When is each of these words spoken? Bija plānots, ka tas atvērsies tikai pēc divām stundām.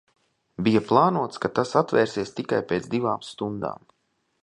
Bija 0.67 0.81
plānots, 0.91 1.43
ka 1.45 1.53
tas 1.59 1.75
atvērsies 1.83 2.35
tikai 2.41 2.65
pēc 2.73 2.91
divām 2.97 3.25
stundām. 3.33 3.91